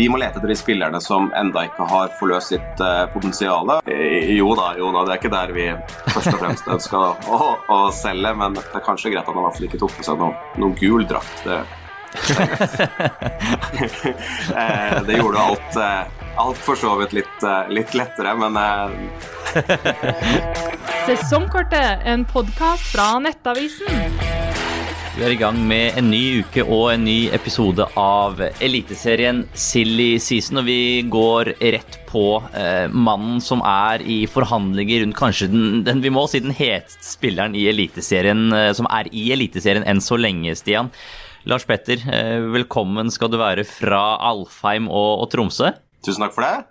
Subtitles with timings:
[0.00, 3.68] vi må lete etter de spillerne som enda ikke har forløst sitt uh, potensial.
[4.32, 5.66] Jo da, jo da, det er ikke der vi
[6.06, 9.44] først og fremst ønska å, å, selge, men det er kanskje greit at han i
[9.44, 10.32] hvert fall ikke tok på seg noe,
[10.62, 11.38] noe gul drakt.
[11.44, 11.58] Det,
[15.06, 15.72] det gjorde alt,
[16.46, 17.38] alt for så vidt litt,
[17.68, 18.52] litt lettere, men
[21.06, 24.39] Sesongkortet, en podkast fra Nettavisen.
[25.10, 30.20] Vi er i gang med en ny uke og en ny episode av Eliteserien Silly
[30.22, 30.60] Season.
[30.62, 36.04] Og vi går rett på eh, mannen som er i forhandlinger rundt kanskje den, den
[36.04, 40.18] vi må si den heteste spilleren i Eliteserien, eh, som er i Eliteserien enn så
[40.20, 40.92] lenge, Stian.
[41.50, 45.74] Lars Petter, eh, velkommen skal du være fra Alfheim og, og Tromsø.
[46.06, 46.69] Tusen takk for det.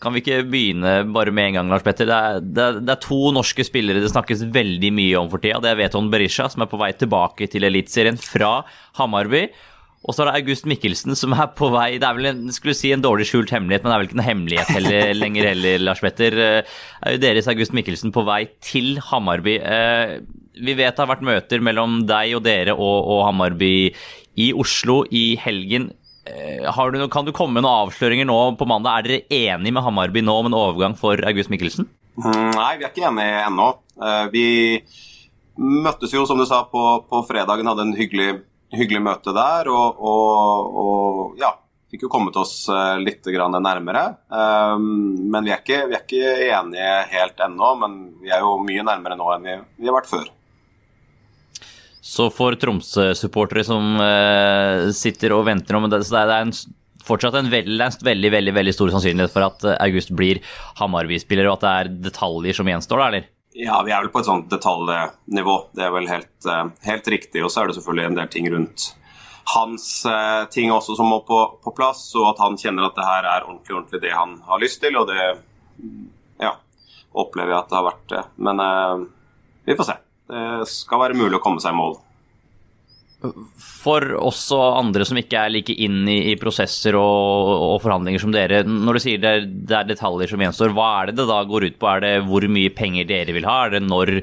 [0.00, 2.08] Kan vi ikke begynne bare med en gang, Lars Petter?
[2.08, 5.42] Det er, det, er, det er, to norske spillere det snakkes veldig mye om for
[5.42, 5.60] tida.
[5.60, 8.62] Det er Veton Berisha, som er på vei tilbake til Eliteserien fra
[8.96, 9.50] Hamarby.
[10.00, 12.72] Og så er det August Mikkelsen som er på vei Det er vel en, skulle
[12.76, 15.84] si en dårlig skjult hemmelighet, men det er vel ikke en hemmelighet heller, lenger heller,
[15.84, 16.38] Lars Petter.
[16.40, 19.58] Eh, er jo deres August Mikkelsen på vei til Hamarby.
[19.60, 20.16] Eh,
[20.60, 23.74] vi vet det har vært møter mellom deg og dere og, og Hamarby
[24.40, 25.90] i Oslo i helgen.
[26.24, 28.98] Eh, du, kan du komme med noen avsløringer nå på mandag?
[28.98, 31.88] Er dere enige med Hamarby nå om en overgang for August Mikkelsen?
[32.20, 33.70] Mm, nei, vi er ikke enige ennå.
[34.00, 34.44] Eh, vi
[35.60, 38.42] møttes jo, som du sa, på, på fredagen, hadde en hyggelig,
[38.76, 39.70] hyggelig møte der.
[39.72, 41.54] Og, og, og ja,
[41.90, 44.04] fikk jo kommet oss eh, litt nærmere.
[44.80, 47.72] Men vi er, ikke, vi er ikke enige helt ennå.
[47.80, 50.28] Men vi er jo mye nærmere nå enn vi, vi har vært før.
[52.00, 56.54] Så for Tromsø-supportere som uh, sitter og venter om det, så det er en,
[57.04, 60.40] fortsatt en veldig, veldig, veldig, veldig stor sannsynlighet for at August blir
[60.80, 63.28] Hamarby-spiller, og at det er detaljer som gjenstår, da, eller?
[63.60, 65.58] Ja, vi er vel på et sånt detaljnivå.
[65.76, 67.44] Det er vel helt, uh, helt riktig.
[67.44, 68.90] Og så er det selvfølgelig en del ting rundt
[69.50, 73.08] hans uh, ting også som må på, på, plass, og at han kjenner at det
[73.08, 74.96] her er ordentlig, ordentlig det han har lyst til.
[74.96, 75.20] Og det
[76.40, 76.54] ja,
[77.12, 78.28] opplever jeg at det har vært det.
[78.40, 78.62] Men
[79.66, 79.98] vi får se
[80.30, 81.98] det skal være mulig å komme seg i mål.
[83.80, 88.22] For oss og andre som ikke er like inn i, i prosesser og, og, forhandlinger
[88.22, 89.32] som dere, når du sier det
[89.68, 91.90] det er, detaljer som gjenstår, hva er det det da går ut på?
[91.90, 93.58] Er det hvor mye penger dere vil ha?
[93.66, 94.14] Er det når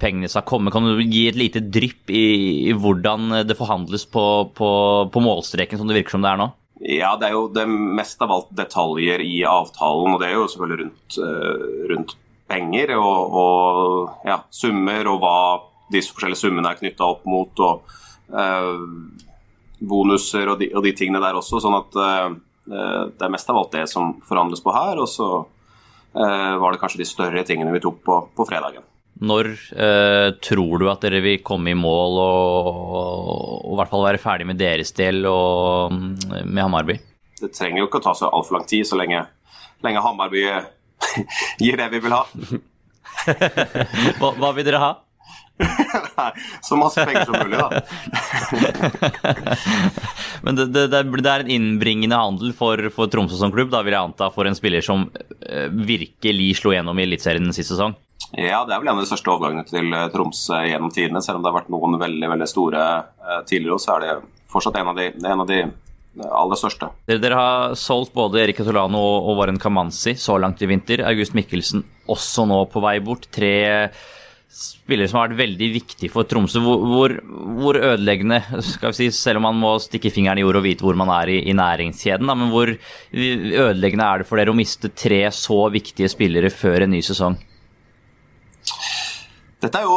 [0.00, 0.72] pengene skal komme?
[0.72, 2.24] Kan du gi et lite drypp i,
[2.70, 4.24] i hvordan det forhandles på,
[4.56, 4.72] på,
[5.12, 6.48] på målstreken, som det virker som det er nå?
[6.80, 10.48] Ja, det er jo det mest av alt detaljer i avtalen, og det er jo
[10.48, 12.16] selvfølgelig rundt, eh, rundt
[12.50, 15.38] penger og, og ja, summer, og hva
[15.90, 17.64] disse forskjellige summene er knytta opp mot.
[17.64, 17.96] og
[18.34, 19.26] eh,
[19.80, 21.62] Bonuser og de, og de, tingene der også.
[21.62, 22.28] sånn at eh,
[23.16, 25.00] det er mest av alt det som forhandles på her.
[25.00, 28.86] Og så eh, var det kanskje de større tingene vi tok på, på fredagen.
[29.20, 34.06] Når eh, tror du at dere vil komme i mål og, og, i hvert fall
[34.06, 36.96] være ferdig med deres del og med Hamarby?
[37.40, 39.24] Det trenger jo ikke å ta så altfor lang tid, så lenge,
[39.84, 40.44] lenge Hamarby
[41.62, 42.24] gir det vi vil ha.
[44.20, 44.92] hva, hva vil dere ha?
[46.60, 47.82] så masse penger som mulig, da.
[50.42, 53.96] Men det, det, det, er en innbringende handel for, for, Tromsø som klubb, da vil
[53.96, 57.96] jeg anta, for en spiller som uh, virkelig slo gjennom i Eliteserien sist sesong?
[58.30, 61.22] Ja, det er vel en av de største overgangene til eh, Tromsø gjennom tidene.
[61.24, 64.12] Selv om det har vært noen veldig veldig store uh, tidligere, så er det
[64.50, 65.64] fortsatt en av de, en av de
[66.28, 66.90] aller største.
[67.10, 71.04] Dere, har solgt både Erik Tolano og Warren Kamanzi så langt i vinter.
[71.08, 73.28] August Mikkelsen også nå på vei bort.
[73.32, 73.54] Tre
[74.50, 76.62] spillere som har vært veldig viktige for Tromsø.
[76.64, 77.14] Hvor, hvor,
[77.60, 80.86] hvor, ødeleggende, skal vi si, selv om man må stikke fingeren i jord og vite
[80.86, 84.58] hvor man er i, i næringskjeden, da, men hvor ødeleggende er det for dere å
[84.58, 87.38] miste tre så viktige spillere før en ny sesong?
[89.60, 89.96] Dette er jo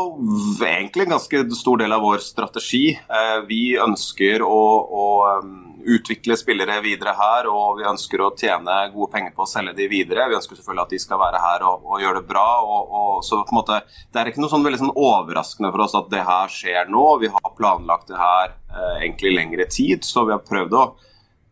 [0.68, 2.90] egentlig en ganske stor del av vår strategi.
[2.92, 5.06] Eh, vi ønsker å, å
[5.40, 5.54] um,
[5.88, 9.88] utvikle spillere videre her, og vi ønsker å tjene gode penger på å selge de
[9.88, 10.28] videre.
[10.28, 12.46] Vi ønsker selvfølgelig at de skal være her og, og gjøre det bra.
[12.60, 13.80] Og, og, så på en måte,
[14.12, 17.08] Det er ikke noe sånn veldig sånn overraskende for oss at det her skjer nå.
[17.24, 20.88] Vi har planlagt det her eh, egentlig lengre tid, så vi har prøvd å,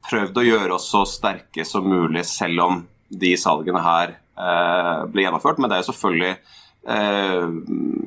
[0.10, 5.30] prøvd å, gjøre oss så sterke som mulig, selv om de salgene her eh, blir
[5.30, 5.64] gjennomført.
[5.64, 6.36] Men det er jo selvfølgelig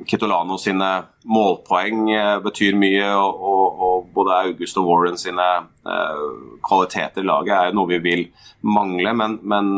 [0.07, 5.47] Kitolano sine målpoeng eh, betyr mye, og, og, både August og Warren sine
[5.87, 6.25] eh,
[6.65, 8.25] kvaliteter i laget er noe vi vil
[8.67, 9.15] mangle.
[9.15, 9.71] Men, men,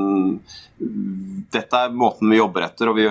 [1.52, 3.06] dette er måten vi jobber etter, og vi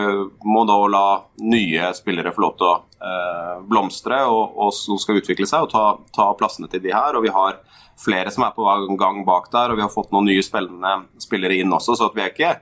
[0.49, 1.05] må da la
[1.45, 5.71] nye spillere få lov til å eh, blomstre og, og, som skal utvikle seg og
[5.73, 5.85] ta,
[6.17, 7.13] ta, plassene til de her.
[7.13, 7.61] og vi har
[8.01, 8.65] flere som er på
[8.99, 11.95] gang bak der, og vi har fått noen nye spillere inn også.
[11.95, 12.57] så vi er ikke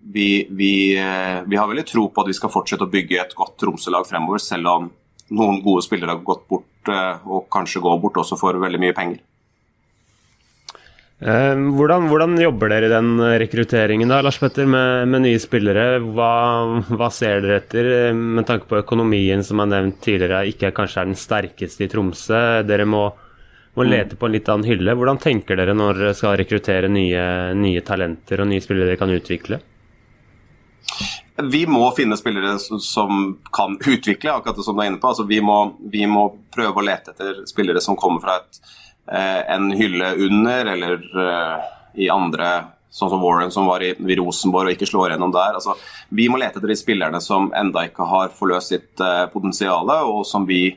[0.00, 3.34] vi, vi, eh, vi, har veldig tro på at vi skal fortsette å bygge et
[3.36, 4.90] godt Tromsø-lag fremover, selv om
[5.36, 8.94] noen gode spillere har gått bort, eh, og kanskje går bort også for veldig mye
[8.96, 9.24] penger.
[11.16, 15.86] Ehm, hvordan, hvordan, jobber dere i den rekrutteringen da, Lars Petter, med, med nye spillere?
[16.04, 16.32] Hva,
[16.92, 21.08] hva, ser dere etter, med tanke på økonomien som er nevnt tidligere, ikke kanskje er
[21.08, 22.42] den sterkeste i Tromsø?
[22.68, 23.06] Dere må,
[23.74, 23.88] må mm.
[23.94, 24.92] lete på en litt annen hylle.
[24.92, 27.24] Hvordan tenker dere når dere skal rekruttere nye,
[27.56, 29.62] nye talenter og nye spillere dere kan utvikle?
[31.52, 35.10] Vi må finne spillere som kan utvikle, akkurat som du er inne på.
[35.12, 38.60] Altså, vi, må, vi må prøve å lete etter spillere som kommer fra et
[39.12, 40.92] Eh, en hylle under, eller
[41.28, 41.60] eh,
[41.94, 45.58] i andre sånn som Warren som var i, Rosenborg og ikke slår gjennom der.
[45.58, 45.76] Altså,
[46.08, 50.22] vi må lete etter de spillerne som enda ikke har forløst sitt uh, potensial, og
[50.24, 50.70] som, vi,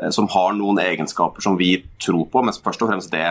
[0.00, 2.42] uh, som, har noen egenskaper som vi tror på.
[2.48, 3.26] Men først og fremst det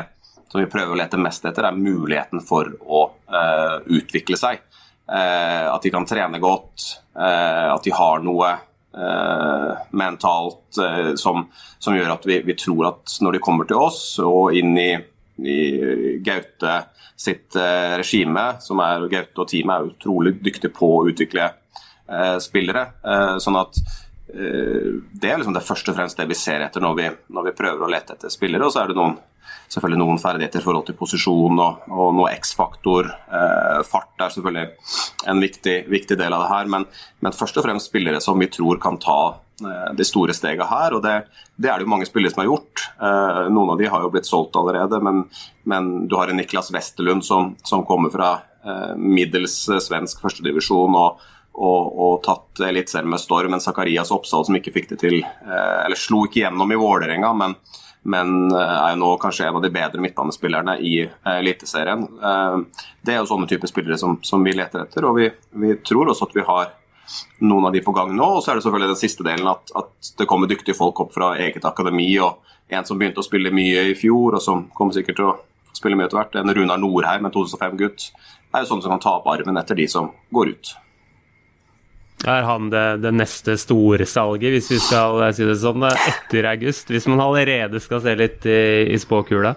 [0.51, 3.01] som vi prøver å lete mest etter, er muligheten for å
[3.33, 4.61] uh, utvikle seg.
[5.05, 8.47] At de kan trene godt, at de har noe
[8.97, 11.49] Eh, mentalt eh, som,
[11.79, 14.93] som, gjør at vi, vi, tror at når de kommer til oss og inn i,
[15.43, 15.57] i
[16.23, 16.77] Gaute
[17.19, 21.51] sitt eh, regime, som er Gaute og teamet er utrolig dyktige på å utvikle
[22.37, 22.83] spillere.
[23.41, 23.79] sånn at
[24.35, 27.53] det er liksom det først og fremst det vi ser etter når vi, når vi
[27.55, 28.67] prøver å lete etter spillere.
[28.67, 29.15] Og så er det noen
[29.71, 33.09] selvfølgelig noen ferdigheter i forhold til posisjon og, og noe X-faktor.
[33.09, 34.67] Eh, fart er selvfølgelig
[35.31, 36.87] en viktig, viktig, del av det her, men,
[37.25, 39.19] men, først og fremst spillere som vi tror kan ta
[39.63, 40.97] eh, de store stegene her.
[40.97, 41.15] og det,
[41.55, 42.87] det, er det jo mange spillere som har gjort.
[42.95, 45.23] Eh, noen av de har jo blitt solgt allerede, men,
[45.63, 48.35] men du har en Niklas Westerlund som, som kommer fra
[48.65, 50.99] eh, middels svensk førstedivisjon.
[51.01, 53.51] og og, og tatt Eliteserien med storm.
[53.51, 57.31] Men Zakarias Oppsal som ikke fikk det til, eh, eller slo ikke gjennom i Vålerenga,
[57.37, 57.55] men,
[58.11, 62.07] men eh, er jo nå kanskje en av de bedre midtbanespillerne i eh, Eliteserien.
[63.01, 65.29] Det er jo sånne typer spillere som, som vi leter etter, og vi,
[65.61, 66.73] vi, tror også at vi har
[67.45, 68.29] noen av de på gang nå.
[68.37, 71.13] Og så er det selvfølgelig den siste delen at, at, det kommer dyktige folk opp
[71.15, 72.09] fra eget akademi.
[72.19, 72.41] og
[72.73, 75.35] En som begynte å spille mye i fjor, og som kommer sikkert til å
[75.75, 78.09] spille mye etter hvert, en Runar Norheim, en 2005-gutt,
[78.55, 80.75] er jo sånn som kan ta opp armen etter de som går ut.
[82.23, 86.89] Er han det, det neste store salget, hvis vi skal si det sånn, etter august?
[86.89, 88.61] Hvis man allerede skal se litt i,
[88.95, 89.51] i spåkula?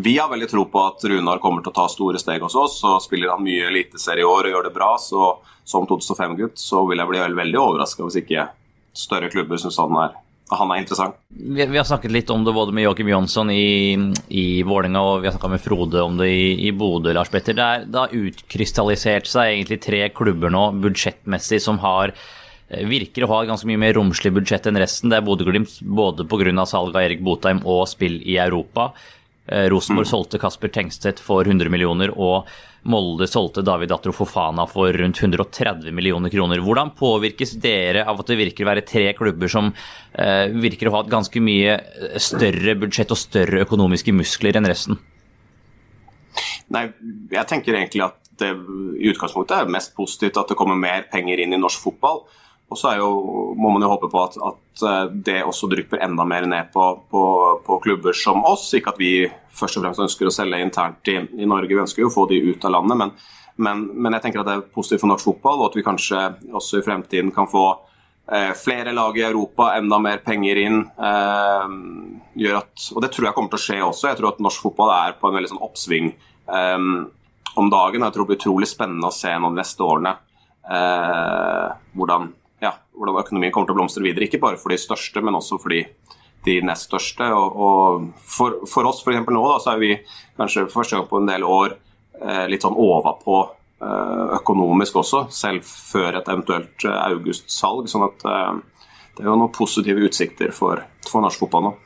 [0.00, 2.78] Vi har veldig tro på at Runar kommer til å ta store steg hos oss.
[2.88, 5.34] og Spiller han mye eliteserie i år og gjør det bra, så
[5.68, 8.48] som 2005-gutt så vil jeg bli veldig overraska hvis ikke
[8.96, 10.16] større klubber syns han er
[10.58, 11.18] han er interessant.
[11.30, 13.94] Vi, vi, har snakket litt om det både med Joakim Jonsson i,
[14.34, 17.56] i Vålerenga og vi har snakka med Frode om det i, i Bodø, Lars Petter.
[17.56, 23.26] Det, er, det har utkrystallisert seg egentlig tre klubber nå budsjettmessig som har eh, virker
[23.26, 25.12] å ha ganske mye mer romslig budsjett enn resten.
[25.12, 26.66] Det er Bodø-Glimt både pga.
[26.66, 28.90] salget av Erik Botheim og spill i Europa.
[29.50, 30.10] Eh, Rosenborg mm.
[30.10, 32.46] solgte Kasper Tengstedt for 100 millioner, og
[32.82, 36.62] Molde solgte David Atro Fofana for rundt 130 millioner kroner.
[36.64, 39.72] Hvordan påvirkes dere av at det virker å være tre klubber som
[40.14, 41.76] eh, virker å ha et ganske mye
[42.22, 45.00] større budsjett og større økonomiske muskler enn resten?
[46.70, 46.86] Nei,
[47.34, 51.42] jeg tenker egentlig at det i utgangspunktet er mest positivt at det kommer mer penger
[51.42, 52.22] inn i norsk fotball.
[52.70, 52.92] Og så
[53.58, 56.84] må man jo håpe på at, at, eh, det også drypper enda mer ned på,
[57.10, 57.22] på,
[57.66, 58.68] på, klubber som oss.
[58.78, 59.26] Ikke at vi
[59.58, 62.28] først og fremst ønsker å selge internt i, i Norge, vi ønsker jo å få
[62.30, 63.00] de ut av landet.
[63.00, 63.12] Men,
[63.58, 66.22] men, men, jeg tenker at det er positivt for norsk fotball, og at vi kanskje
[66.62, 67.66] også i fremtiden kan få
[68.30, 70.80] eh, flere lag i Europa, enda mer penger inn.
[70.86, 74.12] Eh, at, og det tror jeg kommer til å skje også.
[74.12, 76.90] Jeg tror at norsk fotball er på en veldig sånn oppsving eh,
[77.58, 77.98] om dagen.
[77.98, 80.14] og Jeg tror det blir utrolig spennende å se noen neste årene
[80.70, 81.66] eh,
[81.98, 82.30] hvordan
[82.62, 84.26] ja, hvordan økonomien kommer til å blomstre videre.
[84.26, 85.84] Ikke bare for de største, men også for de,
[86.46, 87.28] de nest største.
[87.36, 89.94] Og, og for, for, oss for nå da, så er vi
[90.38, 91.76] kanskje for første gang på en del år
[92.20, 97.88] eh, litt sånn overpå eh, økonomisk også, selv før et eventuelt eh, august-salg.
[97.90, 98.52] sånn at eh,
[99.16, 101.76] det er jo noen positive utsikter for, for norsk fotball nå.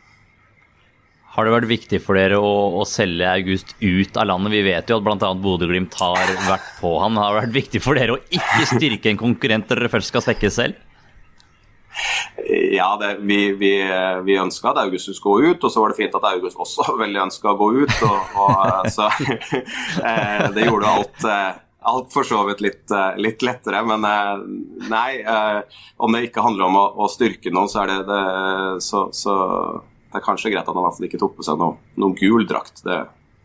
[1.35, 4.53] Har det vært viktig for dere å, å, selge August ut av landet?
[4.55, 5.31] Vi vet jo at bl.a.
[5.35, 7.19] Bodø-Glimt har vært på han.
[7.19, 10.50] Har det vært viktig for dere å ikke styrke en konkurrent dere først skal svekke
[10.55, 10.79] selv?
[12.75, 13.73] Ja, det, vi, vi,
[14.26, 16.95] vi ønska at August skulle gå ut, og så var det fint at August også
[17.03, 17.95] veldig ønska å gå ut.
[18.07, 19.09] Og, og, så
[20.11, 21.49] eh, det gjorde alt, eh,
[21.95, 23.83] alt for så vidt litt, eh, litt lettere.
[23.91, 24.07] Men
[24.87, 25.11] nei,
[25.99, 28.23] om det ikke handler om å, å styrke noen, så det, det
[28.87, 29.35] så, så
[30.14, 32.14] det er kanskje greit at han i hvert fall ikke tok på seg noen noe
[32.14, 32.85] gul drakt.
[32.87, 33.00] Det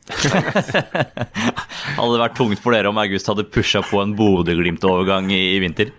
[1.97, 5.59] hadde det vært tungt for dere om August hadde pusha på en Bodø-Glimt-overgang i, i,
[5.61, 5.89] vinter?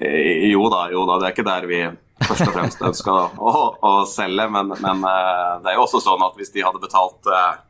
[0.00, 1.18] Eh, jo da, jo da.
[1.20, 1.82] Det er ikke der vi
[2.22, 3.52] først og fremst ønsker å,
[3.84, 4.48] å selge.
[4.52, 7.60] Men, men, eh, det er jo også sånn at hvis de hadde betalt uh,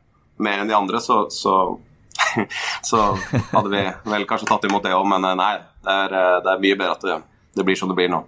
[0.43, 1.57] mer enn de andre, så, så,
[2.89, 3.09] så,
[3.51, 3.83] hadde vi
[4.15, 5.07] vel kanskje tatt imot det òg.
[5.11, 7.19] Men nei, det er, det er, mye bedre at det,
[7.59, 8.23] det blir som det blir nå.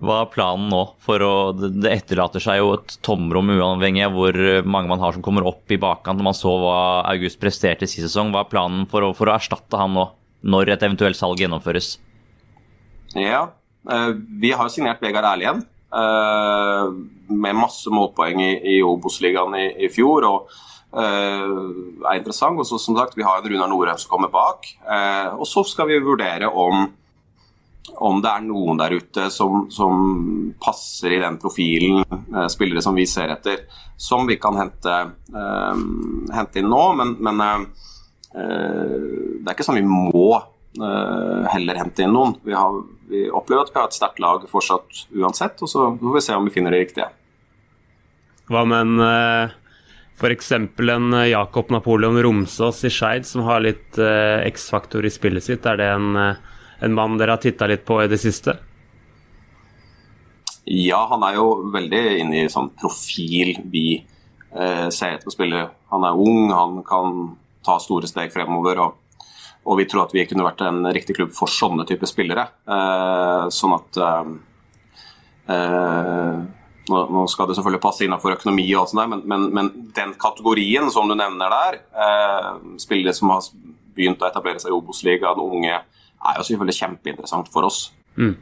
[0.00, 0.80] Hva er planen nå?
[1.04, 5.24] For å, det etterlater seg jo et tomrom uavhengig av hvor mange man har som
[5.24, 6.78] kommer opp i bakkant når man så hva
[7.10, 8.32] August presterte sist sesong.
[8.32, 10.06] Hva er planen for å, for å erstatte han nå,
[10.48, 11.98] når et eventuelt salg gjennomføres?
[13.12, 13.50] Ja,
[13.90, 15.60] eh, vi har signert Vegard Erlien.
[15.60, 15.68] igjen.
[17.28, 20.24] med masse målpoeng i, i Obos-ligaen i, i, fjor.
[20.24, 20.50] og
[20.94, 22.58] er interessant.
[22.58, 24.70] Og så, som sagt, Vi har en Runar Norheim som kommer bak.
[25.36, 26.88] Og så skal vi vurdere om,
[27.96, 32.96] om det er noen der ute som, som passer i den profilen, eh, spillere som
[32.96, 33.64] vi ser etter,
[34.00, 34.94] som vi kan hente,
[36.32, 36.84] hente inn nå.
[36.96, 37.42] Men, men
[38.32, 40.38] det er ikke sånn vi må
[41.52, 42.32] heller hente inn noen.
[42.46, 42.78] Vi, har,
[43.10, 46.38] vi opplever at vi har et sterkt lag fortsatt uansett, og så får vi se
[46.38, 47.10] om vi finner det riktige.
[48.48, 49.52] Hva med en uh,
[50.16, 50.48] f.eks.
[50.56, 55.68] en eh, Jakob Napoleon Romsås i Skeid som har litt X-faktor i spillet sitt?
[55.68, 56.16] Er det en,
[56.80, 58.56] en mann dere har titta litt på i det siste?
[60.70, 65.64] Ja, han er jo veldig inne i sånn profil vi eh, ser etter å spille.
[65.90, 67.22] Han er ung, han kan
[67.66, 68.80] ta store steg fremover.
[68.84, 69.24] Og,
[69.64, 72.46] og, vi tror at vi kunne vært en riktig klubb for sånne type spillere.
[73.50, 74.00] sånn at
[76.90, 81.08] nå, skal det selvfølgelig passe innenfor økonomi, og sånt men, men, men, den kategorien som
[81.10, 82.50] du nevner der, eh,
[82.82, 83.46] spillere som har
[83.96, 85.80] begynt å etablere seg i Obos-ligaen, unge,
[86.20, 87.88] er jo selvfølgelig kjempeinteressant for oss.
[88.20, 88.36] Mm.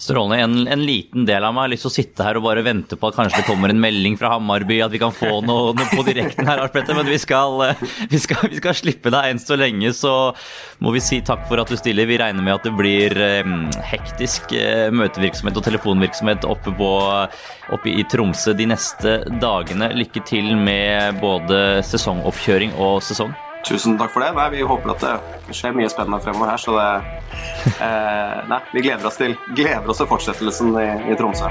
[0.00, 0.36] Strålende.
[0.42, 2.96] En, en, liten del av meg har lyst til å sitte her og bare vente
[2.96, 5.88] på at kanskje det kommer en melding fra Hammarby, at vi kan få noe, noe
[5.92, 6.62] på direkten her,
[6.96, 7.60] men vi skal,
[8.08, 9.92] vi, skal, vi skal, slippe deg enn så lenge.
[9.96, 10.14] Så
[10.80, 12.08] må vi si takk for at du stiller.
[12.08, 13.12] Vi regner med at det blir
[13.44, 16.90] um, hektisk uh, møtevirksomhet og telefonvirksomhet oppe, på,
[17.76, 19.92] oppe i Tromsø de neste dagene.
[20.00, 23.36] Lykke til med både sesongoppkjøring og sesong.
[23.66, 24.32] Tusen takk for det.
[24.36, 26.62] Nei, vi håper at det skjer mye spennende fremover her.
[26.62, 26.88] Så det
[27.84, 31.50] eh, Nei, vi gleder oss til gleder oss til fortsettelsen i, i Tromsø.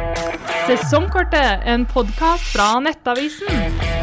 [0.67, 3.98] Sesongkortet, en podkast fra Nettavisen.